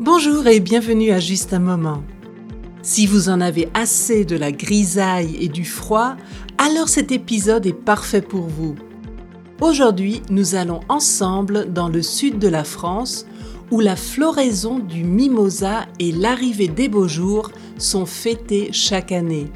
[0.00, 2.02] Bonjour et bienvenue à Juste un moment.
[2.80, 6.16] Si vous en avez assez de la grisaille et du froid,
[6.56, 8.74] alors cet épisode est parfait pour vous.
[9.60, 13.26] Aujourd'hui, nous allons ensemble dans le sud de la France
[13.70, 19.52] où la floraison du mimosa et l'arrivée des beaux jours sont fêtées chaque année.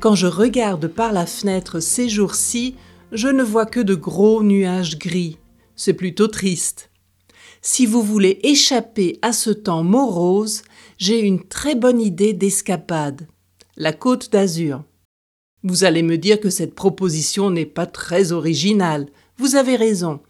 [0.00, 2.74] Quand je regarde par la fenêtre ces jours-ci,
[3.12, 5.38] je ne vois que de gros nuages gris.
[5.76, 6.90] C'est plutôt triste.
[7.60, 10.62] Si vous voulez échapper à ce temps morose,
[10.98, 13.28] j'ai une très bonne idée d'escapade.
[13.76, 14.84] La côte d'Azur.
[15.62, 19.08] Vous allez me dire que cette proposition n'est pas très originale.
[19.36, 20.20] Vous avez raison.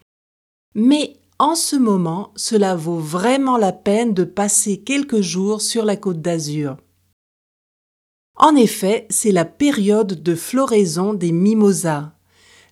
[0.74, 5.96] Mais en ce moment, cela vaut vraiment la peine de passer quelques jours sur la
[5.96, 6.76] côte d'Azur.
[8.36, 12.12] En effet, c'est la période de floraison des mimosas.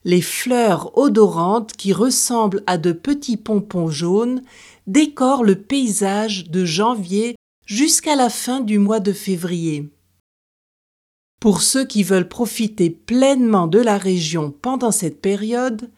[0.05, 4.43] Les fleurs odorantes qui ressemblent à de petits pompons jaunes
[4.87, 9.91] décorent le paysage de janvier jusqu'à la fin du mois de février.
[11.39, 15.91] Pour ceux qui veulent profiter pleinement de la région pendant cette période,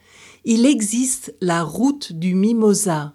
[0.44, 3.14] il existe la route du Mimosa.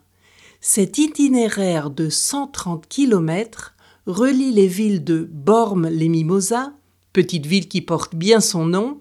[0.61, 6.71] Cet itinéraire de 130 km relie les villes de Bormes-les-Mimosas,
[7.13, 8.99] petite ville qui porte bien son nom,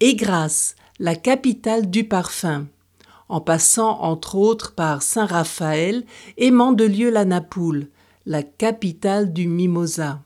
[0.00, 2.66] et Grasse, la capitale du parfum,
[3.28, 6.04] en passant entre autres par Saint-Raphaël
[6.36, 7.88] et Mandelieu-la-Napoule,
[8.26, 10.22] la capitale du mimosa.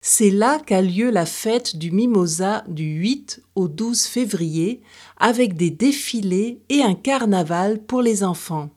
[0.00, 4.82] C'est là qu'a lieu la fête du mimosa du 8 au 12 février
[5.16, 8.70] avec des défilés et un carnaval pour les enfants.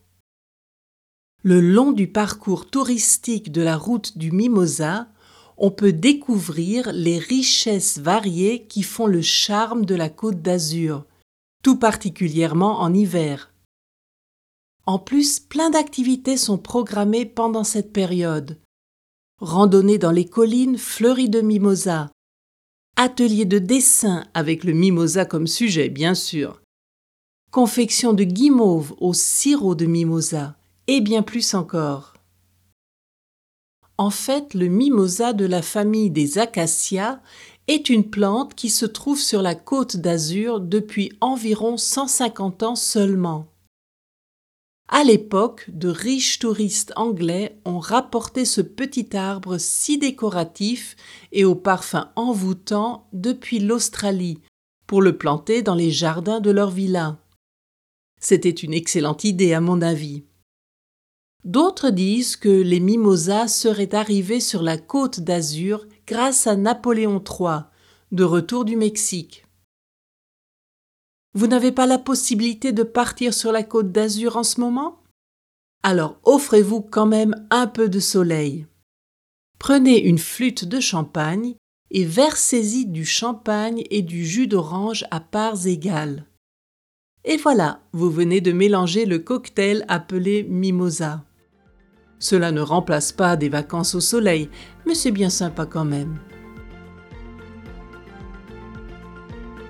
[1.44, 5.08] Le long du parcours touristique de la route du Mimosa,
[5.64, 11.06] on peut découvrir les richesses variées qui font le charme de la côte d'Azur,
[11.62, 13.54] tout particulièrement en hiver.
[14.88, 18.58] En plus, plein d'activités sont programmées pendant cette période.
[19.40, 22.10] Randonnée dans les collines fleuries de mimosa,
[22.96, 26.60] atelier de dessin avec le mimosa comme sujet, bien sûr,
[27.52, 32.16] confection de guimauve au sirop de mimosa, et bien plus encore.
[34.02, 37.22] En fait, le mimosa de la famille des acacias
[37.68, 43.46] est une plante qui se trouve sur la côte d'Azur depuis environ 150 ans seulement.
[44.88, 50.96] À l'époque, de riches touristes anglais ont rapporté ce petit arbre si décoratif
[51.32, 54.40] et au parfum envoûtant depuis l'Australie
[54.88, 57.20] pour le planter dans les jardins de leur villa.
[58.20, 60.24] C'était une excellente idée à mon avis.
[61.44, 67.62] D'autres disent que les mimosas seraient arrivés sur la côte d'Azur grâce à Napoléon III,
[68.12, 69.46] de retour du Mexique.
[71.34, 75.02] Vous n'avez pas la possibilité de partir sur la côte d'Azur en ce moment?
[75.82, 78.68] Alors offrez-vous quand même un peu de soleil.
[79.58, 81.56] Prenez une flûte de champagne
[81.90, 86.28] et versez-y du champagne et du jus d'orange à parts égales.
[87.24, 91.24] Et voilà, vous venez de mélanger le cocktail appelé mimosa.
[92.22, 94.50] Cela ne remplace pas des vacances au soleil,
[94.86, 96.20] mais c'est bien sympa quand même.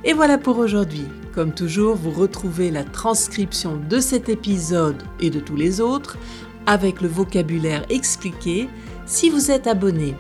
[0.03, 1.05] Et voilà pour aujourd'hui.
[1.33, 6.17] Comme toujours, vous retrouvez la transcription de cet épisode et de tous les autres
[6.65, 8.67] avec le vocabulaire expliqué
[9.05, 10.13] si vous êtes abonné.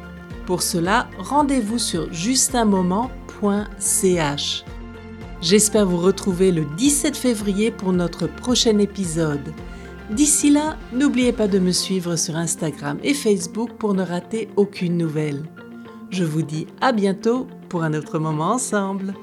[0.45, 4.63] Pour cela, rendez-vous sur justunmoment.ch.
[5.41, 9.51] J'espère vous retrouver le 17 février pour notre prochain épisode.
[10.11, 14.97] D'ici là, n'oubliez pas de me suivre sur Instagram et Facebook pour ne rater aucune
[14.97, 15.45] nouvelle.
[16.09, 19.13] Je vous dis à bientôt pour un autre moment ensemble.